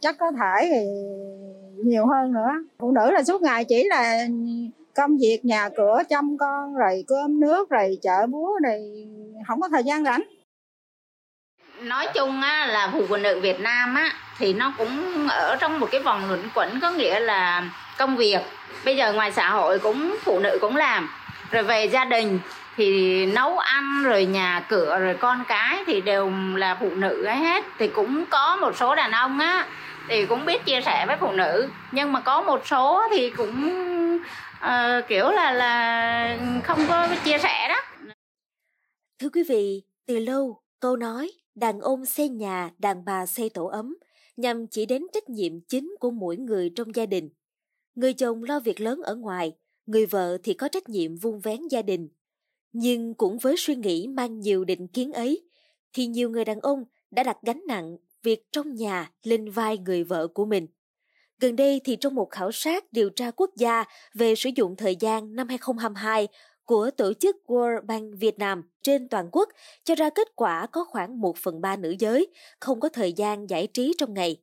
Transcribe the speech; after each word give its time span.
chắc 0.00 0.16
có 0.18 0.26
thể 0.40 0.68
thì 0.70 0.80
nhiều 1.84 2.06
hơn 2.06 2.32
nữa. 2.32 2.50
Phụ 2.78 2.92
nữ 2.92 3.10
là 3.10 3.22
suốt 3.22 3.42
ngày 3.42 3.64
chỉ 3.64 3.84
là 3.84 4.26
công 4.94 5.18
việc 5.18 5.40
nhà 5.42 5.68
cửa 5.76 6.02
chăm 6.08 6.36
con 6.38 6.74
rồi 6.74 7.04
cơm 7.08 7.40
nước 7.40 7.70
rồi 7.70 7.98
chợ 8.02 8.26
búa 8.28 8.58
rồi 8.64 8.80
không 9.48 9.60
có 9.60 9.68
thời 9.68 9.82
gian 9.82 10.04
rảnh. 10.04 10.22
Nói 11.82 12.08
chung 12.14 12.40
á, 12.40 12.66
là 12.66 12.92
phụ 12.92 13.16
nữ 13.16 13.40
Việt 13.40 13.60
Nam 13.60 13.94
á 13.94 14.12
thì 14.38 14.52
nó 14.52 14.72
cũng 14.78 15.26
ở 15.28 15.56
trong 15.56 15.80
một 15.80 15.88
cái 15.92 16.00
vòng 16.00 16.28
luẩn 16.28 16.40
quẩn 16.54 16.80
có 16.82 16.90
nghĩa 16.90 17.20
là 17.20 17.70
công 17.98 18.16
việc. 18.16 18.40
Bây 18.84 18.96
giờ 18.96 19.12
ngoài 19.12 19.32
xã 19.32 19.50
hội 19.50 19.78
cũng 19.78 20.16
phụ 20.20 20.38
nữ 20.38 20.58
cũng 20.60 20.76
làm. 20.76 21.08
Rồi 21.50 21.62
về 21.62 21.84
gia 21.84 22.04
đình 22.04 22.38
thì 22.76 23.26
nấu 23.26 23.58
ăn 23.58 24.02
rồi 24.04 24.26
nhà 24.26 24.64
cửa 24.68 24.98
rồi 24.98 25.14
con 25.14 25.44
cái 25.48 25.84
thì 25.86 26.00
đều 26.00 26.32
là 26.54 26.76
phụ 26.80 26.90
nữ 26.90 27.24
ấy 27.24 27.36
hết. 27.36 27.64
Thì 27.78 27.88
cũng 27.88 28.24
có 28.30 28.56
một 28.56 28.76
số 28.76 28.94
đàn 28.94 29.10
ông 29.10 29.38
á 29.38 29.66
thì 30.08 30.26
cũng 30.26 30.46
biết 30.46 30.64
chia 30.66 30.80
sẻ 30.84 31.04
với 31.06 31.16
phụ 31.20 31.32
nữ. 31.32 31.68
Nhưng 31.92 32.12
mà 32.12 32.20
có 32.20 32.42
một 32.42 32.66
số 32.66 33.02
thì 33.10 33.30
cũng 33.30 33.70
uh, 34.64 35.08
kiểu 35.08 35.30
là 35.30 35.52
là 35.52 36.38
không 36.64 36.78
có 36.88 37.08
chia 37.24 37.38
sẻ 37.38 37.68
đó. 37.68 37.80
Thưa 39.18 39.28
quý 39.28 39.42
vị 39.48 39.82
từ 40.06 40.18
lâu 40.18 40.60
câu 40.80 40.96
nói 40.96 41.32
đàn 41.54 41.80
ông 41.80 42.06
xây 42.06 42.28
nhà 42.28 42.70
đàn 42.78 43.04
bà 43.04 43.26
xây 43.26 43.48
tổ 43.48 43.66
ấm 43.66 43.96
nhằm 44.36 44.66
chỉ 44.66 44.86
đến 44.86 45.06
trách 45.12 45.28
nhiệm 45.28 45.60
chính 45.60 45.94
của 46.00 46.10
mỗi 46.10 46.36
người 46.36 46.70
trong 46.76 46.94
gia 46.94 47.06
đình. 47.06 47.30
Người 47.94 48.12
chồng 48.12 48.44
lo 48.44 48.60
việc 48.60 48.80
lớn 48.80 49.00
ở 49.04 49.14
ngoài 49.14 49.52
người 49.86 50.06
vợ 50.06 50.38
thì 50.42 50.54
có 50.54 50.68
trách 50.68 50.88
nhiệm 50.88 51.16
vun 51.16 51.38
vén 51.38 51.68
gia 51.70 51.82
đình. 51.82 52.08
Nhưng 52.72 53.14
cũng 53.14 53.38
với 53.38 53.54
suy 53.58 53.74
nghĩ 53.74 54.06
mang 54.06 54.40
nhiều 54.40 54.64
định 54.64 54.88
kiến 54.88 55.12
ấy 55.12 55.42
thì 55.92 56.06
nhiều 56.06 56.30
người 56.30 56.44
đàn 56.44 56.60
ông 56.60 56.84
đã 57.10 57.22
đặt 57.22 57.36
gánh 57.42 57.62
nặng 57.68 57.96
việc 58.22 58.52
trong 58.52 58.74
nhà 58.74 59.10
lên 59.22 59.50
vai 59.50 59.78
người 59.78 60.04
vợ 60.04 60.28
của 60.28 60.44
mình. 60.44 60.66
Gần 61.40 61.56
đây 61.56 61.80
thì 61.84 61.96
trong 61.96 62.14
một 62.14 62.30
khảo 62.30 62.52
sát 62.52 62.92
điều 62.92 63.10
tra 63.10 63.30
quốc 63.30 63.50
gia 63.56 63.84
về 64.14 64.34
sử 64.34 64.50
dụng 64.56 64.76
thời 64.76 64.96
gian 64.96 65.36
năm 65.36 65.48
2022 65.48 66.28
của 66.64 66.90
tổ 66.90 67.12
chức 67.12 67.36
World 67.46 67.86
Bank 67.86 68.14
Việt 68.18 68.38
Nam 68.38 68.62
trên 68.82 69.08
toàn 69.08 69.28
quốc 69.32 69.48
cho 69.84 69.94
ra 69.94 70.10
kết 70.10 70.28
quả 70.36 70.66
có 70.66 70.84
khoảng 70.84 71.20
1 71.20 71.36
phần 71.36 71.60
3 71.60 71.76
nữ 71.76 71.94
giới 71.98 72.26
không 72.60 72.80
có 72.80 72.88
thời 72.88 73.12
gian 73.12 73.50
giải 73.50 73.66
trí 73.66 73.94
trong 73.98 74.14
ngày. 74.14 74.36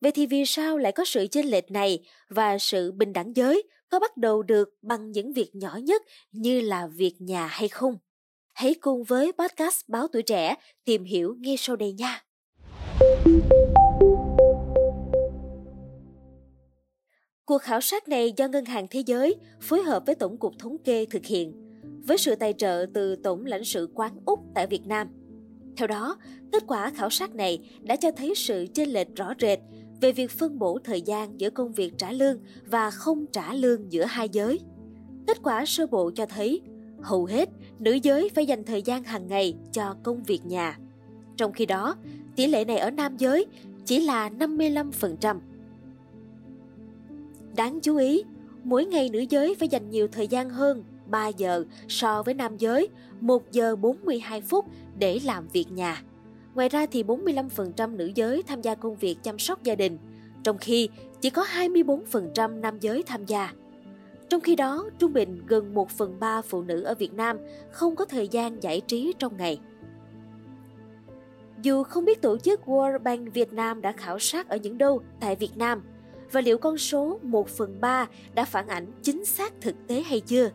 Vậy 0.00 0.12
thì 0.12 0.26
vì 0.26 0.46
sao 0.46 0.78
lại 0.78 0.92
có 0.92 1.04
sự 1.04 1.26
chênh 1.30 1.46
lệch 1.46 1.70
này 1.70 2.04
và 2.28 2.58
sự 2.58 2.92
bình 2.92 3.12
đẳng 3.12 3.36
giới 3.36 3.62
có 3.88 3.98
bắt 3.98 4.16
đầu 4.16 4.42
được 4.42 4.68
bằng 4.82 5.10
những 5.12 5.32
việc 5.32 5.50
nhỏ 5.54 5.78
nhất 5.82 6.02
như 6.32 6.60
là 6.60 6.86
việc 6.86 7.14
nhà 7.18 7.46
hay 7.46 7.68
không? 7.68 7.98
Hãy 8.54 8.74
cùng 8.74 9.04
với 9.04 9.32
podcast 9.32 9.88
Báo 9.88 10.06
Tuổi 10.08 10.22
Trẻ 10.22 10.54
tìm 10.84 11.04
hiểu 11.04 11.36
ngay 11.38 11.56
sau 11.56 11.76
đây 11.76 11.92
nha. 11.92 12.24
Cuộc 17.44 17.62
khảo 17.62 17.80
sát 17.80 18.08
này 18.08 18.32
do 18.36 18.48
Ngân 18.48 18.64
hàng 18.64 18.86
Thế 18.90 19.02
giới 19.06 19.36
phối 19.60 19.82
hợp 19.82 20.02
với 20.06 20.14
Tổng 20.14 20.36
cục 20.36 20.58
Thống 20.58 20.76
kê 20.84 21.06
thực 21.06 21.24
hiện, 21.24 21.52
với 22.06 22.18
sự 22.18 22.34
tài 22.34 22.52
trợ 22.52 22.86
từ 22.94 23.16
Tổng 23.16 23.46
lãnh 23.46 23.64
sự 23.64 23.88
quán 23.94 24.12
Úc 24.24 24.40
tại 24.54 24.66
Việt 24.66 24.86
Nam. 24.86 25.08
Theo 25.76 25.88
đó, 25.88 26.16
kết 26.52 26.64
quả 26.66 26.90
khảo 26.90 27.10
sát 27.10 27.34
này 27.34 27.70
đã 27.82 27.96
cho 27.96 28.10
thấy 28.10 28.34
sự 28.34 28.66
chênh 28.74 28.92
lệch 28.92 29.16
rõ 29.16 29.32
rệt 29.40 29.58
về 30.00 30.12
việc 30.12 30.30
phân 30.30 30.58
bổ 30.58 30.78
thời 30.84 31.02
gian 31.02 31.40
giữa 31.40 31.50
công 31.50 31.72
việc 31.72 31.92
trả 31.98 32.12
lương 32.12 32.38
và 32.66 32.90
không 32.90 33.26
trả 33.26 33.54
lương 33.54 33.92
giữa 33.92 34.04
hai 34.04 34.28
giới. 34.28 34.60
Kết 35.26 35.38
quả 35.42 35.64
sơ 35.66 35.86
bộ 35.86 36.10
cho 36.14 36.26
thấy, 36.26 36.60
hầu 37.02 37.24
hết 37.24 37.48
nữ 37.78 37.92
giới 37.92 38.28
phải 38.34 38.46
dành 38.46 38.64
thời 38.64 38.82
gian 38.82 39.04
hàng 39.04 39.26
ngày 39.26 39.54
cho 39.72 39.94
công 40.02 40.22
việc 40.22 40.46
nhà. 40.46 40.78
Trong 41.36 41.52
khi 41.52 41.66
đó, 41.66 41.96
tỷ 42.40 42.46
lệ 42.46 42.64
này 42.64 42.78
ở 42.78 42.90
nam 42.90 43.16
giới 43.16 43.46
chỉ 43.84 44.00
là 44.00 44.30
55%. 44.38 45.38
Đáng 47.56 47.80
chú 47.80 47.96
ý, 47.96 48.22
mỗi 48.64 48.84
ngày 48.84 49.08
nữ 49.08 49.24
giới 49.28 49.54
phải 49.54 49.68
dành 49.68 49.90
nhiều 49.90 50.08
thời 50.08 50.28
gian 50.28 50.50
hơn 50.50 50.84
3 51.06 51.28
giờ 51.28 51.64
so 51.88 52.22
với 52.22 52.34
nam 52.34 52.56
giới, 52.56 52.88
1 53.20 53.52
giờ 53.52 53.76
42 53.76 54.40
phút 54.40 54.64
để 54.98 55.20
làm 55.24 55.48
việc 55.48 55.72
nhà. 55.72 56.02
Ngoài 56.54 56.68
ra 56.68 56.86
thì 56.86 57.02
45% 57.02 57.96
nữ 57.96 58.10
giới 58.14 58.42
tham 58.42 58.62
gia 58.62 58.74
công 58.74 58.96
việc 58.96 59.16
chăm 59.22 59.38
sóc 59.38 59.62
gia 59.62 59.74
đình, 59.74 59.98
trong 60.42 60.58
khi 60.58 60.88
chỉ 61.20 61.30
có 61.30 61.44
24% 61.44 62.60
nam 62.60 62.78
giới 62.80 63.02
tham 63.02 63.26
gia. 63.26 63.52
Trong 64.28 64.40
khi 64.40 64.56
đó, 64.56 64.90
trung 64.98 65.12
bình 65.12 65.42
gần 65.46 65.74
1 65.74 65.90
phần 65.90 66.20
3 66.20 66.42
phụ 66.42 66.62
nữ 66.62 66.82
ở 66.82 66.94
Việt 66.94 67.12
Nam 67.12 67.36
không 67.70 67.96
có 67.96 68.04
thời 68.04 68.28
gian 68.28 68.62
giải 68.62 68.80
trí 68.86 69.14
trong 69.18 69.36
ngày. 69.36 69.60
Dù 71.62 71.82
không 71.82 72.04
biết 72.04 72.22
tổ 72.22 72.38
chức 72.38 72.60
World 72.66 72.98
Bank 72.98 73.34
Việt 73.34 73.52
Nam 73.52 73.82
đã 73.82 73.92
khảo 73.92 74.18
sát 74.18 74.48
ở 74.48 74.56
những 74.56 74.78
đâu 74.78 75.02
tại 75.20 75.36
Việt 75.36 75.56
Nam 75.56 75.82
và 76.32 76.40
liệu 76.40 76.58
con 76.58 76.78
số 76.78 77.18
1 77.22 77.48
phần 77.48 77.80
3 77.80 78.06
đã 78.34 78.44
phản 78.44 78.68
ảnh 78.68 78.86
chính 79.02 79.24
xác 79.24 79.52
thực 79.60 79.74
tế 79.86 80.02
hay 80.06 80.20
chưa. 80.20 80.50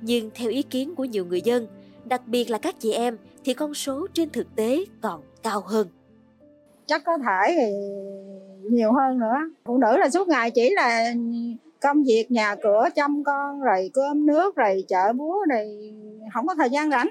Nhưng 0.00 0.30
theo 0.34 0.50
ý 0.50 0.62
kiến 0.62 0.94
của 0.94 1.04
nhiều 1.04 1.26
người 1.26 1.40
dân, 1.40 1.66
đặc 2.04 2.22
biệt 2.26 2.50
là 2.50 2.58
các 2.58 2.74
chị 2.78 2.92
em 2.92 3.18
thì 3.44 3.54
con 3.54 3.74
số 3.74 4.06
trên 4.12 4.30
thực 4.30 4.56
tế 4.56 4.84
còn 5.00 5.22
cao 5.42 5.62
hơn. 5.66 5.88
Chắc 6.86 7.04
có 7.04 7.18
thể 7.18 7.54
thì 7.56 7.72
nhiều 8.70 8.92
hơn 8.92 9.18
nữa. 9.18 9.36
Phụ 9.64 9.78
nữ 9.78 9.96
là 9.96 10.10
suốt 10.10 10.28
ngày 10.28 10.50
chỉ 10.50 10.70
là 10.70 11.14
công 11.80 12.02
việc 12.02 12.26
nhà 12.30 12.56
cửa 12.62 12.88
chăm 12.94 13.24
con 13.24 13.60
rồi 13.60 13.90
cơm 13.94 14.26
nước 14.26 14.56
rồi 14.56 14.84
chợ 14.88 15.12
búa 15.12 15.44
rồi 15.50 15.92
không 16.34 16.46
có 16.46 16.54
thời 16.54 16.70
gian 16.70 16.90
rảnh 16.90 17.08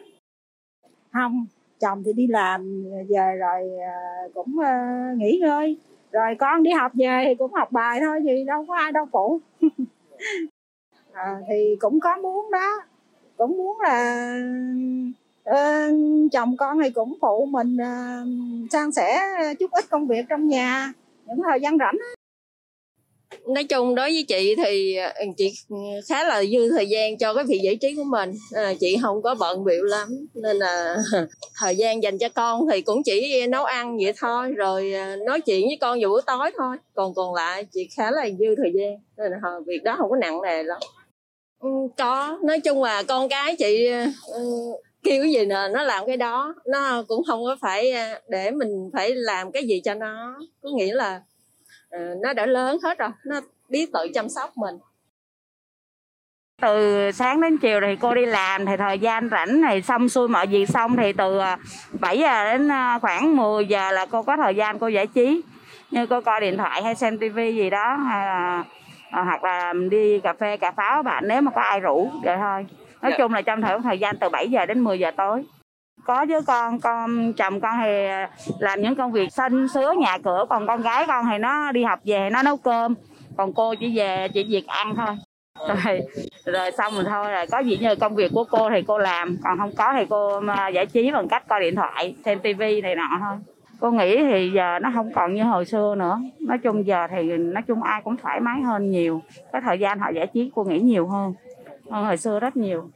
không 1.14 1.46
chồng 1.80 2.04
thì 2.06 2.14
đi 2.14 2.28
làm 2.28 2.84
ờ, 2.92 2.98
về 3.10 3.38
rồi 3.40 3.70
ờ, 3.80 4.30
cũng 4.34 4.60
ờ, 4.60 4.74
nghỉ 5.18 5.40
ngơi. 5.42 5.78
Rồi 6.12 6.36
con 6.40 6.64
đi 6.64 6.72
học 6.72 6.92
về 6.96 7.24
thì 7.28 7.36
cũng 7.36 7.54
học 7.54 7.72
bài 7.72 8.00
thôi 8.02 8.20
gì 8.24 8.44
đâu 8.48 8.66
có 8.68 8.76
ai 8.76 8.92
đâu 8.92 9.06
phụ. 9.12 9.40
À, 11.14 11.38
thì 11.48 11.76
cũng 11.80 12.00
có 12.00 12.18
muốn 12.18 12.52
đó. 12.52 12.84
Cũng 13.38 13.58
muốn 13.58 13.82
là 13.82 14.36
uh, 15.50 16.32
chồng 16.32 16.58
con 16.58 16.80
thì 16.84 16.90
cũng 16.90 17.18
phụ 17.22 17.46
mình 17.46 17.76
uh, 17.76 18.72
san 18.72 18.92
sẻ 18.92 19.20
chút 19.60 19.72
ít 19.72 19.86
công 19.90 20.08
việc 20.08 20.26
trong 20.30 20.48
nhà 20.48 20.94
những 21.26 21.42
thời 21.50 21.62
gian 21.62 21.78
rảnh 21.78 21.96
nói 23.48 23.64
chung 23.64 23.96
đối 23.96 24.10
với 24.10 24.26
chị 24.28 24.56
thì 24.56 24.96
ờ, 24.96 25.12
chị 25.38 25.54
khá 26.10 26.24
là 26.24 26.44
dư 26.44 26.70
thời 26.70 26.90
gian 26.90 27.18
cho 27.18 27.34
cái 27.34 27.44
việc 27.44 27.60
giải 27.64 27.76
trí 27.76 27.96
của 27.96 28.04
mình. 28.04 28.34
À, 28.54 28.74
chị 28.80 28.98
không 29.02 29.22
có 29.22 29.36
bận 29.36 29.64
biểu 29.64 29.84
lắm 29.84 30.28
nên 30.34 30.58
là 30.58 30.98
thời 31.60 31.76
gian 31.76 32.04
dành 32.04 32.18
cho 32.18 32.30
con 32.30 32.62
thì 32.72 32.82
cũng 32.82 33.04
chỉ 33.04 33.48
nấu 33.48 33.64
ăn 33.64 33.98
vậy 33.98 34.14
thôi 34.18 34.52
rồi 34.52 34.94
ờ, 34.94 35.16
nói 35.16 35.42
chuyện 35.42 35.68
với 35.68 35.78
con 35.82 36.02
vào 36.02 36.10
buổi 36.10 36.22
tối 36.28 36.52
thôi. 36.58 36.78
Còn 36.94 37.14
còn 37.14 37.34
lại 37.34 37.66
chị 37.74 37.90
khá 37.98 38.12
là 38.12 38.30
dư 38.40 38.56
thời 38.58 38.72
gian 38.76 38.98
nên 39.18 39.32
là 39.32 39.40
việc 39.68 39.84
đó 39.84 39.96
không 39.98 40.10
có 40.10 40.16
nặng 40.16 40.42
nề 40.42 40.64
lắm. 40.64 40.78
Ừ, 41.60 41.70
có. 41.98 42.38
Nói 42.44 42.60
chung 42.60 42.84
là 42.84 43.04
con 43.04 43.30
cái 43.30 43.56
chị 43.56 43.88
ừ, 44.28 44.42
kêu 45.04 45.24
cái 45.24 45.32
gì 45.32 45.46
nè 45.46 45.68
nó 45.74 45.84
làm 45.84 46.06
cái 46.08 46.18
đó 46.18 46.56
nó 46.66 47.04
cũng 47.08 47.24
không 47.28 47.44
có 47.44 47.58
phải 47.62 47.94
để 48.30 48.52
mình 48.52 48.90
phải 48.94 49.16
làm 49.16 49.52
cái 49.52 49.64
gì 49.68 49.82
cho 49.86 49.94
nó. 49.94 50.40
Có 50.62 50.70
nghĩa 50.76 50.94
là 50.94 51.22
nó 52.24 52.34
đã 52.34 52.46
lớn 52.46 52.78
hết 52.84 52.98
rồi 52.98 53.10
nó 53.26 53.42
biết 53.70 53.90
tự 53.94 54.00
chăm 54.14 54.30
sóc 54.30 54.52
mình. 54.58 54.76
Từ 56.62 57.12
sáng 57.12 57.42
đến 57.42 57.58
chiều 57.58 57.80
thì 57.82 57.96
cô 57.96 58.16
đi 58.16 58.26
làm 58.26 58.66
thì 58.66 58.78
thời 58.78 59.00
gian 59.00 59.30
rảnh 59.30 59.62
này 59.62 59.82
xong 59.82 60.10
xuôi 60.10 60.28
mọi 60.28 60.48
việc 60.48 60.70
xong 60.70 60.98
thì 60.98 61.14
từ 61.14 61.40
7 62.00 62.16
ờ, 62.16 62.22
giờ 62.22 62.52
đến 62.52 62.68
ờ, 62.68 63.00
khoảng 63.02 63.38
10 63.38 63.66
giờ 63.66 63.92
là 63.92 64.06
cô 64.06 64.24
có 64.24 64.38
thời 64.38 64.56
gian 64.56 64.80
cô 64.80 64.88
giải 64.88 65.08
trí. 65.08 65.42
Như 65.92 66.06
cô 66.06 66.22
coi 66.22 66.42
điện 66.42 66.58
thoại 66.58 66.84
hay 66.84 66.96
xem 66.96 67.18
tivi 67.18 67.56
gì 67.56 67.70
đó 67.70 67.96
hay 67.96 68.26
là 68.26 68.64
hoặc 69.12 69.44
là 69.44 69.74
đi 69.90 70.20
cà 70.20 70.34
phê 70.34 70.58
cà 70.58 70.72
pháo 70.72 71.04
bạn 71.04 71.24
nếu 71.28 71.42
mà 71.42 71.52
có 71.52 71.62
ai 71.62 71.80
rủ 71.80 72.12
vậy 72.24 72.38
thôi. 72.38 72.66
Nói 73.02 73.12
dạ. 73.12 73.18
chung 73.18 73.34
là 73.34 73.42
trong 73.42 73.62
thời 73.84 74.00
gian 74.00 74.18
từ 74.18 74.30
7 74.30 74.50
giờ 74.50 74.66
đến 74.66 74.80
10 74.80 75.00
giờ 75.00 75.12
tối 75.12 75.44
có 76.06 76.26
chứ 76.26 76.42
con 76.48 76.80
con, 76.80 77.34
chồng 77.34 77.60
con 77.60 77.80
thì 77.84 78.08
làm 78.60 78.82
những 78.82 78.96
công 78.96 79.12
việc 79.12 79.34
xanh 79.34 79.68
sứa 79.68 79.94
nhà 80.00 80.18
cửa. 80.24 80.46
Còn 80.50 80.68
con 80.68 80.82
gái 80.82 81.06
con 81.08 81.26
thì 81.32 81.38
nó 81.38 81.72
đi 81.72 81.84
học 81.84 82.00
về, 82.06 82.30
nó 82.30 82.44
nấu 82.44 82.58
cơm. 82.58 82.96
Còn 83.38 83.54
cô 83.54 83.76
chỉ 83.80 83.98
về, 83.98 84.28
chỉ 84.34 84.44
việc 84.44 84.68
ăn 84.68 84.96
thôi. 84.96 85.16
Rồi 85.68 86.02
rồi 86.46 86.72
xong 86.72 86.94
rồi 86.96 87.04
thôi. 87.08 87.32
Rồi 87.32 87.46
có 87.52 87.60
gì 87.60 87.78
như 87.78 87.96
công 87.96 88.16
việc 88.16 88.32
của 88.34 88.44
cô 88.44 88.70
thì 88.70 88.82
cô 88.88 88.98
làm. 88.98 89.38
Còn 89.44 89.58
không 89.58 89.72
có 89.78 89.94
thì 89.98 90.06
cô 90.10 90.42
à, 90.48 90.68
giải 90.68 90.86
trí 90.86 91.12
bằng 91.12 91.28
cách 91.28 91.48
coi 91.48 91.60
điện 91.60 91.76
thoại, 91.76 92.16
xem 92.26 92.40
tivi 92.40 92.82
này 92.82 92.96
nọ 92.96 93.10
thôi. 93.20 93.38
Cô 93.80 93.92
nghĩ 93.92 94.18
thì 94.18 94.52
giờ 94.56 94.80
nó 94.82 94.92
không 94.94 95.12
còn 95.16 95.34
như 95.34 95.44
hồi 95.44 95.66
xưa 95.66 95.96
nữa. 95.96 96.20
Nói 96.40 96.58
chung 96.58 96.88
giờ 96.88 97.08
thì 97.12 97.24
nói 97.38 97.64
chung 97.68 97.84
ai 97.84 98.02
cũng 98.04 98.18
thoải 98.18 98.40
mái 98.40 98.62
hơn 98.62 98.90
nhiều. 98.90 99.22
Cái 99.52 99.62
thời 99.66 99.80
gian 99.80 100.00
họ 100.00 100.10
giải 100.10 100.28
trí 100.34 100.52
cô 100.56 100.64
nghĩ 100.64 100.80
nhiều 100.80 101.08
hơn. 101.08 101.34
Hơn 101.92 102.06
hồi 102.06 102.18
xưa 102.18 102.40
rất 102.40 102.58
nhiều 102.58 102.90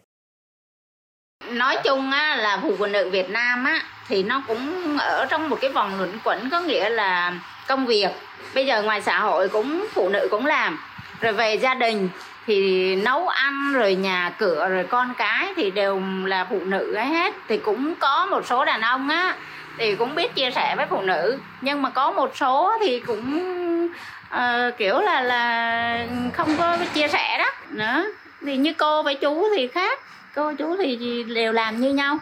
nói 1.52 1.78
chung 1.84 2.12
á, 2.12 2.36
là 2.36 2.60
phụ 2.62 2.86
nữ 2.86 3.10
Việt 3.10 3.30
Nam 3.30 3.66
á 3.66 3.82
thì 4.08 4.24
nó 4.24 4.42
cũng 4.48 4.98
ở 4.98 5.26
trong 5.30 5.50
một 5.50 5.58
cái 5.62 5.70
vòng 5.70 5.98
luẩn 5.98 6.20
quẩn 6.24 6.50
có 6.50 6.60
nghĩa 6.60 6.90
là 6.90 7.34
công 7.68 7.86
việc. 7.86 8.10
Bây 8.56 8.66
giờ 8.66 8.82
ngoài 8.82 9.02
xã 9.02 9.20
hội 9.20 9.50
cũng 9.50 9.86
phụ 9.94 10.10
nữ 10.10 10.28
cũng 10.32 10.46
làm. 10.46 10.80
Rồi 11.22 11.34
về 11.34 11.56
gia 11.56 11.74
đình 11.74 12.10
thì 12.48 12.96
nấu 12.96 13.28
ăn 13.28 13.74
rồi 13.74 13.96
nhà 13.96 14.32
cửa 14.38 14.68
rồi 14.70 14.84
con 14.84 15.14
cái 15.18 15.54
thì 15.56 15.72
đều 15.72 16.02
là 16.26 16.48
phụ 16.50 16.60
nữ 16.60 16.94
ấy 16.94 17.06
hết. 17.06 17.34
Thì 17.48 17.58
cũng 17.58 17.96
có 17.96 18.26
một 18.26 18.46
số 18.46 18.66
đàn 18.66 18.82
ông 18.82 19.10
á 19.10 19.36
thì 19.78 19.96
cũng 19.96 20.16
biết 20.16 20.36
chia 20.36 20.52
sẻ 20.52 20.76
với 20.76 20.86
phụ 20.90 21.02
nữ. 21.02 21.40
Nhưng 21.62 21.82
mà 21.82 21.90
có 21.90 22.12
một 22.12 22.32
số 22.36 22.78
thì 22.82 23.00
cũng 23.00 23.90
uh, 24.36 24.78
kiểu 24.78 25.00
là 25.00 25.22
là 25.22 26.06
không 26.34 26.58
có 26.58 26.78
chia 26.94 27.08
sẻ 27.08 27.38
đó. 27.38 27.52
Nữa 27.70 28.06
thì 28.46 28.58
như 28.58 28.74
cô 28.74 29.04
với 29.04 29.16
chú 29.16 29.48
thì 29.58 29.68
khác 29.68 30.00
cô 30.36 30.54
chú 30.54 30.76
thì 30.78 31.24
đều 31.24 31.54
làm 31.54 31.82
như 31.82 31.94
nhau. 31.94 32.18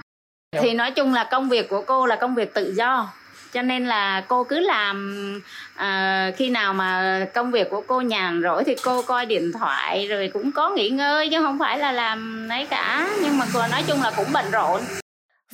Thì 0.62 0.74
nói 0.74 0.92
chung 0.92 1.14
là 1.14 1.24
công 1.32 1.50
việc 1.50 1.70
của 1.70 1.84
cô 1.88 2.06
là 2.06 2.16
công 2.16 2.36
việc 2.36 2.54
tự 2.54 2.74
do. 2.78 3.14
Cho 3.54 3.62
nên 3.62 3.86
là 3.86 4.26
cô 4.28 4.44
cứ 4.44 4.60
làm 4.60 5.42
à, 5.76 6.32
khi 6.38 6.50
nào 6.50 6.74
mà 6.74 7.20
công 7.34 7.52
việc 7.52 7.70
của 7.70 7.84
cô 7.88 8.02
nhàn 8.02 8.42
rỗi 8.44 8.64
thì 8.64 8.76
cô 8.84 9.02
coi 9.02 9.26
điện 9.26 9.52
thoại 9.60 10.08
rồi 10.08 10.30
cũng 10.34 10.52
có 10.52 10.70
nghỉ 10.70 10.90
ngơi 10.90 11.30
chứ 11.32 11.42
không 11.42 11.60
phải 11.60 11.80
là 11.80 11.92
làm 11.92 12.48
ấy 12.50 12.66
cả. 12.66 13.10
Nhưng 13.24 13.38
mà 13.38 13.46
cô 13.54 13.60
nói 13.72 13.84
chung 13.88 14.02
là 14.02 14.12
cũng 14.18 14.28
bận 14.34 14.46
rộn. 14.52 14.82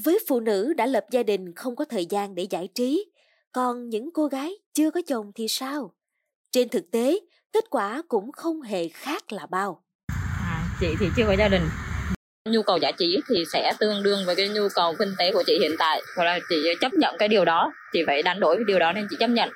Với 0.03 0.19
phụ 0.27 0.39
nữ 0.39 0.73
đã 0.73 0.85
lập 0.85 1.05
gia 1.11 1.23
đình 1.23 1.55
không 1.55 1.75
có 1.75 1.85
thời 1.85 2.05
gian 2.05 2.35
để 2.35 2.47
giải 2.49 2.69
trí 2.75 3.05
còn 3.51 3.89
những 3.89 4.09
cô 4.13 4.27
gái 4.27 4.53
chưa 4.73 4.91
có 4.91 5.01
chồng 5.07 5.31
thì 5.35 5.47
sao? 5.47 5.93
Trên 6.51 6.69
thực 6.69 6.91
tế 6.91 7.19
kết 7.53 7.63
quả 7.69 8.01
cũng 8.07 8.31
không 8.31 8.61
hề 8.61 8.87
khác 8.87 9.31
là 9.31 9.45
bao. 9.49 9.83
À, 10.43 10.63
chị 10.79 10.87
thì 10.99 11.05
chưa 11.17 11.23
có 11.27 11.35
gia 11.39 11.47
đình 11.47 11.63
nhu 12.51 12.63
cầu 12.63 12.77
giải 12.77 12.93
trí 12.93 13.21
thì 13.27 13.45
sẽ 13.53 13.73
tương 13.79 14.03
đương 14.03 14.19
với 14.25 14.35
cái 14.35 14.49
nhu 14.49 14.67
cầu 14.75 14.95
kinh 14.99 15.15
tế 15.17 15.31
của 15.31 15.43
chị 15.47 15.57
hiện 15.61 15.71
tại. 15.79 16.01
Hoặc 16.15 16.23
là 16.23 16.39
chị 16.49 16.75
chấp 16.81 16.93
nhận 16.93 17.15
cái 17.19 17.27
điều 17.27 17.45
đó 17.45 17.73
chị 17.93 18.03
phải 18.07 18.23
đánh 18.23 18.39
đổi 18.39 18.55
cái 18.55 18.63
điều 18.67 18.79
đó 18.79 18.91
nên 18.91 19.07
chị 19.09 19.17
chấp 19.19 19.27
nhận. 19.27 19.49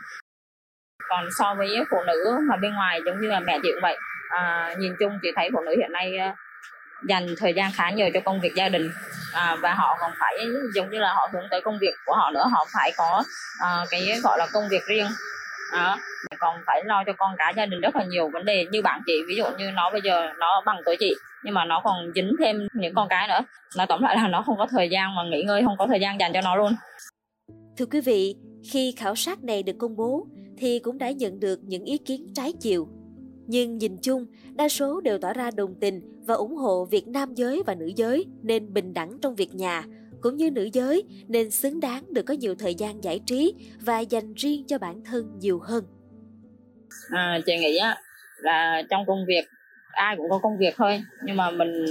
Còn 1.09 1.25
so 1.39 1.55
với 1.57 1.69
phụ 1.91 1.97
nữ 2.07 2.37
mà 2.49 2.55
bên 2.61 2.73
ngoài 2.73 2.99
giống 3.05 3.21
như 3.21 3.27
là 3.27 3.39
mẹ 3.39 3.59
chị 3.63 3.69
cũng 3.73 3.81
vậy. 3.81 3.97
À, 4.29 4.73
nhìn 4.79 4.93
chung 4.99 5.19
chị 5.21 5.29
thấy 5.35 5.49
phụ 5.53 5.61
nữ 5.65 5.71
hiện 5.77 5.91
nay 5.91 6.17
à, 6.17 6.35
dành 7.07 7.35
thời 7.37 7.53
gian 7.53 7.71
khá 7.75 7.89
nhiều 7.89 8.09
cho 8.13 8.19
công 8.25 8.41
việc 8.41 8.51
gia 8.55 8.69
đình. 8.69 8.91
À, 9.33 9.55
và 9.61 9.73
họ 9.73 9.97
còn 9.99 10.11
phải 10.19 10.37
giống 10.75 10.89
như 10.89 10.99
là 10.99 11.13
họ 11.13 11.29
hướng 11.33 11.47
tới 11.51 11.61
công 11.61 11.79
việc 11.79 11.93
của 12.05 12.13
họ 12.15 12.31
nữa. 12.33 12.45
Họ 12.51 12.65
phải 12.73 12.93
có 12.97 13.23
à, 13.59 13.85
cái 13.89 14.19
gọi 14.23 14.37
là 14.37 14.47
công 14.53 14.69
việc 14.69 14.85
riêng 14.87 15.07
đó. 15.73 15.97
Còn 16.39 16.55
phải 16.67 16.81
lo 16.85 17.03
cho 17.05 17.13
con 17.17 17.35
cả 17.37 17.53
gia 17.57 17.65
đình 17.65 17.81
rất 17.81 17.95
là 17.95 18.03
nhiều 18.03 18.29
vấn 18.33 18.45
đề 18.45 18.65
như 18.71 18.81
bạn 18.81 19.01
chị, 19.05 19.13
ví 19.27 19.35
dụ 19.35 19.43
như 19.57 19.71
nó 19.73 19.89
bây 19.91 20.01
giờ 20.03 20.27
nó 20.39 20.61
bằng 20.65 20.77
tuổi 20.85 20.95
chị, 20.99 21.13
nhưng 21.43 21.53
mà 21.53 21.65
nó 21.65 21.81
còn 21.83 21.95
dính 22.15 22.31
thêm 22.39 22.67
những 22.73 22.93
con 22.95 23.07
cái 23.09 23.27
nữa. 23.27 23.39
Nó 23.77 23.85
tổng 23.85 24.01
lại 24.01 24.15
là 24.15 24.27
nó 24.27 24.43
không 24.45 24.57
có 24.57 24.67
thời 24.71 24.89
gian 24.89 25.15
mà 25.15 25.21
nghỉ 25.31 25.43
ngơi, 25.43 25.61
không 25.65 25.77
có 25.77 25.87
thời 25.87 25.99
gian 25.99 26.19
dành 26.19 26.31
cho 26.33 26.41
nó 26.41 26.55
luôn. 26.55 26.71
Thưa 27.77 27.85
quý 27.85 28.01
vị, 28.01 28.35
khi 28.71 28.93
khảo 28.97 29.15
sát 29.15 29.43
này 29.43 29.63
được 29.63 29.75
công 29.79 29.95
bố 29.95 30.27
thì 30.57 30.79
cũng 30.79 30.97
đã 30.97 31.11
nhận 31.11 31.39
được 31.39 31.59
những 31.63 31.83
ý 31.83 31.97
kiến 31.97 32.27
trái 32.35 32.53
chiều. 32.61 32.87
Nhưng 33.47 33.77
nhìn 33.77 33.97
chung, 34.01 34.25
đa 34.55 34.69
số 34.69 35.01
đều 35.01 35.17
tỏ 35.17 35.33
ra 35.33 35.49
đồng 35.55 35.75
tình 35.81 36.01
và 36.27 36.33
ủng 36.33 36.55
hộ 36.55 36.85
việc 36.85 37.07
nam 37.07 37.33
giới 37.33 37.63
và 37.67 37.75
nữ 37.75 37.91
giới 37.95 38.25
nên 38.43 38.73
bình 38.73 38.93
đẳng 38.93 39.17
trong 39.21 39.35
việc 39.35 39.55
nhà 39.55 39.83
cũng 40.21 40.37
như 40.37 40.51
nữ 40.51 40.69
giới 40.73 41.03
nên 41.27 41.51
xứng 41.51 41.79
đáng 41.79 42.13
được 42.13 42.21
có 42.21 42.33
nhiều 42.33 42.55
thời 42.55 42.75
gian 42.75 43.03
giải 43.03 43.19
trí 43.25 43.53
và 43.81 43.99
dành 43.99 44.33
riêng 44.33 44.63
cho 44.67 44.77
bản 44.77 45.03
thân 45.03 45.39
nhiều 45.39 45.59
hơn. 45.59 45.83
À, 47.09 47.39
chị 47.45 47.57
nghĩ 47.57 47.77
á, 47.77 47.97
là 48.37 48.83
trong 48.89 49.05
công 49.05 49.25
việc 49.27 49.45
ai 49.91 50.15
cũng 50.17 50.29
có 50.29 50.39
công 50.43 50.57
việc 50.57 50.73
thôi 50.77 51.03
nhưng 51.23 51.37
mà 51.37 51.51
mình 51.51 51.85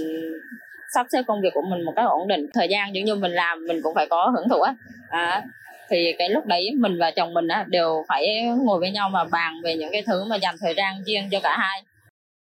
sắp 0.94 1.06
xếp 1.12 1.22
công 1.26 1.40
việc 1.42 1.50
của 1.54 1.62
mình 1.70 1.84
một 1.84 1.92
cách 1.96 2.06
ổn 2.08 2.28
định. 2.28 2.46
Thời 2.54 2.68
gian 2.68 2.94
giống 2.94 3.04
như 3.04 3.14
mình 3.14 3.32
làm 3.32 3.66
mình 3.66 3.80
cũng 3.82 3.94
phải 3.94 4.06
có 4.10 4.32
hưởng 4.36 4.48
thụ 4.48 4.60
á. 4.60 4.74
À, 5.08 5.42
thì 5.90 6.14
cái 6.18 6.28
lúc 6.30 6.46
đấy 6.46 6.70
mình 6.76 6.98
và 6.98 7.10
chồng 7.10 7.34
mình 7.34 7.48
á 7.48 7.64
đều 7.68 8.04
phải 8.08 8.26
ngồi 8.64 8.80
với 8.80 8.90
nhau 8.90 9.08
mà 9.08 9.24
bàn 9.24 9.54
về 9.64 9.76
những 9.76 9.92
cái 9.92 10.02
thứ 10.06 10.24
mà 10.24 10.36
dành 10.36 10.54
thời 10.60 10.74
gian 10.76 10.94
riêng 11.06 11.28
cho 11.30 11.40
cả 11.40 11.56
hai 11.58 11.82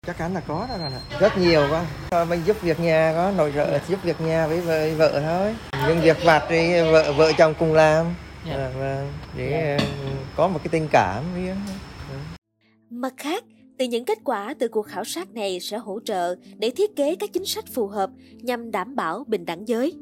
chắc 0.09 0.17
chắn 0.17 0.33
là 0.33 0.41
có 0.47 0.67
đó 0.69 0.77
là 0.77 1.01
rất 1.19 1.38
nhiều 1.38 1.61
quá. 1.69 1.85
Mình 2.25 2.39
giúp 2.45 2.61
việc 2.61 2.79
nhà 2.79 3.13
có 3.15 3.31
nội 3.38 3.51
trợ 3.56 3.79
giúp 3.88 4.00
việc 4.03 4.21
nhà 4.21 4.47
với 4.47 4.61
vợ, 4.61 4.89
vợ 4.97 5.21
thôi. 5.21 5.56
Nhưng 5.88 6.01
việc 6.01 6.17
vặt 6.25 6.44
thì 6.50 6.81
vợ 6.81 7.13
vợ 7.17 7.31
chồng 7.38 7.53
cùng 7.59 7.73
làm. 7.73 8.06
À, 8.45 8.71
và 8.79 9.11
để 9.38 9.77
uh, 9.77 9.81
có 10.35 10.47
một 10.47 10.59
cái 10.63 10.69
tình 10.71 10.88
cảm 10.91 11.23
riêng 11.35 11.56
mặt 12.89 13.13
khác 13.17 13.44
từ 13.77 13.85
những 13.85 14.06
kết 14.06 14.17
quả 14.23 14.53
từ 14.59 14.67
cuộc 14.67 14.88
khảo 14.88 15.03
sát 15.03 15.33
này 15.33 15.59
sẽ 15.59 15.77
hỗ 15.77 16.00
trợ 16.06 16.35
để 16.57 16.69
thiết 16.69 16.95
kế 16.95 17.15
các 17.15 17.29
chính 17.33 17.45
sách 17.45 17.65
phù 17.73 17.88
hợp 17.88 18.09
nhằm 18.41 18.71
đảm 18.71 18.95
bảo 18.95 19.23
bình 19.27 19.45
đẳng 19.45 19.67
giới. 19.67 19.94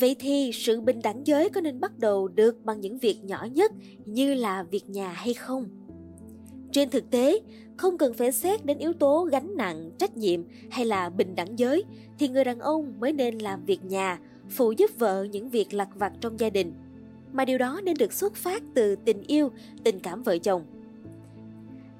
Vậy 0.00 0.16
thì 0.18 0.50
sự 0.54 0.80
bình 0.80 1.00
đẳng 1.02 1.26
giới 1.26 1.48
có 1.48 1.60
nên 1.60 1.80
bắt 1.80 1.98
đầu 1.98 2.28
được 2.28 2.64
bằng 2.64 2.80
những 2.80 2.98
việc 2.98 3.24
nhỏ 3.24 3.46
nhất 3.52 3.72
như 4.04 4.34
là 4.34 4.62
việc 4.62 4.88
nhà 4.88 5.12
hay 5.12 5.34
không 5.34 5.68
trên 6.72 6.90
thực 6.90 7.10
tế, 7.10 7.40
không 7.76 7.98
cần 7.98 8.14
phải 8.14 8.32
xét 8.32 8.66
đến 8.66 8.78
yếu 8.78 8.92
tố 8.92 9.28
gánh 9.32 9.56
nặng, 9.56 9.90
trách 9.98 10.16
nhiệm 10.16 10.40
hay 10.70 10.84
là 10.84 11.10
bình 11.10 11.34
đẳng 11.34 11.58
giới, 11.58 11.84
thì 12.18 12.28
người 12.28 12.44
đàn 12.44 12.58
ông 12.58 12.94
mới 13.00 13.12
nên 13.12 13.38
làm 13.38 13.64
việc 13.64 13.84
nhà, 13.84 14.18
phụ 14.48 14.72
giúp 14.72 14.90
vợ 14.98 15.26
những 15.30 15.50
việc 15.50 15.74
lặt 15.74 15.88
vặt 15.94 16.12
trong 16.20 16.40
gia 16.40 16.50
đình. 16.50 16.72
Mà 17.32 17.44
điều 17.44 17.58
đó 17.58 17.80
nên 17.84 17.96
được 17.98 18.12
xuất 18.12 18.34
phát 18.34 18.62
từ 18.74 18.96
tình 18.96 19.22
yêu, 19.22 19.50
tình 19.84 20.00
cảm 20.00 20.22
vợ 20.22 20.38
chồng. 20.38 20.64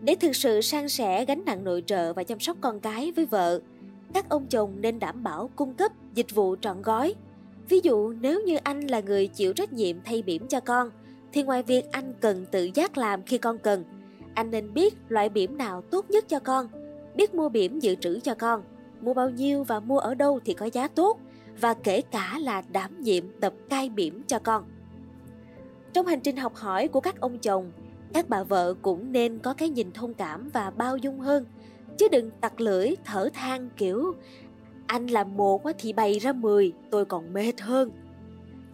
Để 0.03 0.15
thực 0.21 0.37
sự 0.37 0.61
san 0.61 0.89
sẻ 0.89 1.25
gánh 1.25 1.43
nặng 1.47 1.65
nội 1.65 1.83
trợ 1.87 2.13
và 2.13 2.23
chăm 2.23 2.41
sóc 2.41 2.57
con 2.61 2.81
cái 2.81 3.13
với 3.13 3.27
vợ, 3.27 3.61
các 4.15 4.29
ông 4.29 4.47
chồng 4.47 4.77
nên 4.81 4.99
đảm 4.99 5.23
bảo 5.23 5.51
cung 5.57 5.75
cấp 5.75 5.93
dịch 6.15 6.35
vụ 6.35 6.57
trọn 6.57 6.83
gói. 6.83 7.15
Ví 7.69 7.81
dụ, 7.83 8.13
nếu 8.13 8.41
như 8.41 8.57
anh 8.57 8.81
là 8.81 9.01
người 9.01 9.27
chịu 9.27 9.53
trách 9.53 9.73
nhiệm 9.73 9.97
thay 10.05 10.23
bỉm 10.23 10.49
cho 10.49 10.61
con, 10.61 10.91
thì 11.33 11.43
ngoài 11.43 11.63
việc 11.63 11.85
anh 11.93 12.15
cần 12.21 12.47
tự 12.51 12.71
giác 12.75 12.99
làm 12.99 13.23
khi 13.23 13.39
con 13.39 13.59
cần 13.59 13.85
anh 14.35 14.51
nên 14.51 14.75
biết 14.75 14.95
loại 15.09 15.29
bỉm 15.29 15.59
nào 15.59 15.83
tốt 15.83 16.11
nhất 16.11 16.25
cho 16.29 16.39
con, 16.39 16.69
biết 17.15 17.35
mua 17.35 17.49
bỉm 17.49 17.79
dự 17.79 17.95
trữ 17.95 18.21
cho 18.21 18.35
con, 18.35 18.63
mua 19.01 19.15
bao 19.15 19.31
nhiêu 19.31 19.65
và 19.65 19.81
mua 19.81 19.99
ở 19.99 20.15
đâu 20.15 20.41
thì 20.45 20.55
có 20.55 20.67
giá 20.73 20.89
tốt 20.89 21.19
và 21.61 21.75
kể 21.75 22.01
cả 22.01 22.39
là 22.41 22.63
đảm 22.73 23.01
nhiệm 23.01 23.25
tập 23.41 23.55
cai 23.69 23.89
bỉm 23.89 24.23
cho 24.27 24.39
con. 24.39 24.65
Trong 25.93 26.07
hành 26.07 26.21
trình 26.21 26.37
học 26.37 26.55
hỏi 26.55 26.89
của 26.89 27.01
các 27.01 27.21
ông 27.21 27.39
chồng, 27.39 27.73
các 28.13 28.29
bà 28.29 28.43
vợ 28.43 28.75
cũng 28.83 29.13
nên 29.13 29.39
có 29.39 29.55
cái 29.55 29.69
nhìn 29.69 29.93
thông 29.93 30.15
cảm 30.15 30.51
và 30.53 30.71
bao 30.71 30.97
dung 30.97 31.21
hơn, 31.21 31.45
chứ 31.99 32.09
đừng 32.09 32.31
tặc 32.41 32.61
lưỡi 32.61 32.95
thở 33.05 33.29
than 33.33 33.69
kiểu 33.77 34.15
anh 34.87 35.07
làm 35.07 35.37
một 35.37 35.63
thì 35.79 35.93
bày 35.93 36.19
ra 36.19 36.33
10, 36.33 36.73
tôi 36.91 37.05
còn 37.05 37.33
mệt 37.33 37.61
hơn. 37.61 37.91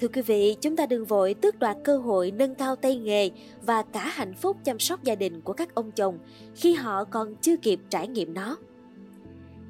Thưa 0.01 0.09
quý 0.09 0.23
vị, 0.23 0.57
chúng 0.61 0.77
ta 0.77 0.87
đừng 0.87 1.05
vội 1.05 1.35
tước 1.35 1.59
đoạt 1.59 1.77
cơ 1.85 1.99
hội 1.99 2.31
nâng 2.31 2.55
cao 2.55 2.77
tay 2.77 2.97
nghề 2.97 3.31
và 3.63 3.83
cả 3.83 4.09
hạnh 4.09 4.35
phúc 4.35 4.57
chăm 4.65 4.79
sóc 4.79 5.03
gia 5.03 5.15
đình 5.15 5.41
của 5.41 5.53
các 5.53 5.75
ông 5.75 5.91
chồng 5.91 6.19
khi 6.55 6.75
họ 6.75 7.05
còn 7.05 7.35
chưa 7.35 7.57
kịp 7.57 7.81
trải 7.91 8.09
nghiệm 8.09 8.35
nó. 8.35 8.57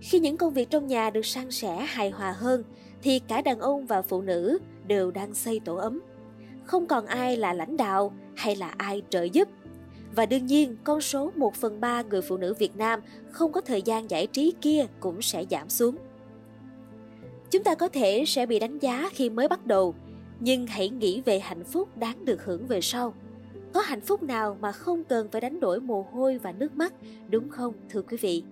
Khi 0.01 0.19
những 0.19 0.37
công 0.37 0.53
việc 0.53 0.71
trong 0.71 0.87
nhà 0.87 1.11
được 1.11 1.27
san 1.27 1.51
sẻ 1.51 1.77
hài 1.89 2.11
hòa 2.11 2.33
hơn 2.33 2.63
thì 3.03 3.19
cả 3.19 3.43
đàn 3.43 3.61
ông 3.61 3.87
và 3.87 4.03
phụ 4.03 4.23
nữ 4.23 4.59
đều 4.87 5.11
đang 5.11 5.35
xây 5.35 5.61
tổ 5.61 5.77
ấm. 5.77 6.01
Không 6.65 6.87
còn 6.87 7.07
ai 7.07 7.37
là 7.37 7.53
lãnh 7.53 7.77
đạo 7.77 8.13
hay 8.37 8.57
là 8.57 8.75
ai 8.77 9.03
trợ 9.11 9.23
giúp. 9.23 9.49
Và 10.15 10.27
đương 10.27 10.47
nhiên, 10.47 10.77
con 10.85 11.01
số 11.01 11.31
1 11.37 11.55
phần 11.55 11.81
3 11.81 12.03
người 12.03 12.23
phụ 12.23 12.37
nữ 12.37 12.55
Việt 12.55 12.77
Nam 12.77 13.01
không 13.31 13.53
có 13.53 13.61
thời 13.61 13.83
gian 13.83 14.11
giải 14.11 14.27
trí 14.27 14.55
kia 14.61 14.87
cũng 15.01 15.23
sẽ 15.23 15.45
giảm 15.51 15.69
xuống. 15.69 15.97
Chúng 17.51 17.65
ta 17.65 17.75
có 17.75 17.89
thể 17.89 18.25
sẽ 18.27 18.47
bị 18.47 18.59
đánh 18.59 18.79
giá 18.79 19.11
khi 19.13 19.31
mới 19.31 19.49
bắt 19.49 19.67
đầu, 19.67 19.95
nhưng 20.41 20.67
hãy 20.67 20.89
nghĩ 20.89 21.21
về 21.21 21.39
hạnh 21.39 21.65
phúc 21.65 21.99
đáng 21.99 22.25
được 22.25 22.45
hưởng 22.45 22.67
về 22.67 22.81
sau. 22.81 23.15
Có 23.73 23.81
hạnh 23.81 24.01
phúc 24.01 24.23
nào 24.23 24.57
mà 24.61 24.73
không 24.73 25.05
cần 25.05 25.29
phải 25.33 25.41
đánh 25.41 25.61
đổi 25.61 25.81
mồ 25.81 26.07
hôi 26.13 26.39
và 26.39 26.53
nước 26.53 26.77
mắt, 26.77 26.93
đúng 27.31 27.49
không, 27.49 27.75
thưa 27.89 28.03
quý 28.03 28.17
vị? 28.17 28.43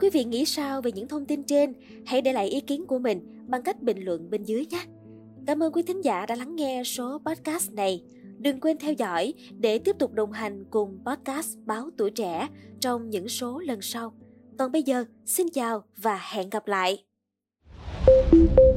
Quý 0.00 0.10
vị 0.10 0.24
nghĩ 0.24 0.44
sao 0.44 0.82
về 0.82 0.92
những 0.92 1.08
thông 1.08 1.26
tin 1.26 1.42
trên? 1.42 1.72
Hãy 2.06 2.22
để 2.22 2.32
lại 2.32 2.48
ý 2.48 2.60
kiến 2.60 2.86
của 2.86 2.98
mình 2.98 3.44
bằng 3.46 3.62
cách 3.62 3.82
bình 3.82 4.04
luận 4.04 4.30
bên 4.30 4.44
dưới 4.44 4.66
nhé. 4.70 4.80
Cảm 5.46 5.62
ơn 5.62 5.72
quý 5.72 5.82
thính 5.82 6.04
giả 6.04 6.26
đã 6.26 6.34
lắng 6.34 6.56
nghe 6.56 6.82
số 6.84 7.20
podcast 7.26 7.72
này. 7.72 8.02
Đừng 8.38 8.60
quên 8.60 8.78
theo 8.78 8.92
dõi 8.92 9.34
để 9.58 9.78
tiếp 9.78 9.96
tục 9.98 10.12
đồng 10.12 10.32
hành 10.32 10.64
cùng 10.70 10.98
podcast 11.06 11.58
báo 11.66 11.90
tuổi 11.96 12.10
trẻ 12.10 12.48
trong 12.80 13.10
những 13.10 13.28
số 13.28 13.58
lần 13.58 13.82
sau. 13.82 14.12
Còn 14.58 14.72
bây 14.72 14.82
giờ, 14.82 15.04
xin 15.26 15.46
chào 15.48 15.84
và 15.96 16.20
hẹn 16.32 16.50
gặp 16.50 16.66
lại! 16.66 17.04
thank 18.30 18.58
you 18.58 18.67